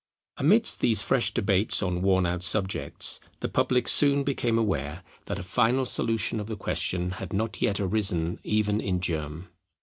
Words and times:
Amidst 0.37 0.79
these 0.79 1.03
fresh 1.03 1.31
debates 1.31 1.83
on 1.83 2.01
worn 2.01 2.25
out 2.25 2.41
subjects, 2.41 3.19
the 3.39 3.47
public 3.47 3.87
soon 3.87 4.23
became 4.23 4.57
aware 4.57 5.03
that 5.27 5.37
a 5.37 5.43
final 5.43 5.85
solution 5.85 6.39
of 6.39 6.47
the 6.47 6.57
question 6.57 7.11
had 7.21 7.33
not 7.33 7.61
yet 7.61 7.79
arisen 7.79 8.39
even 8.43 8.81
in 8.81 8.99
germ. 8.99 9.49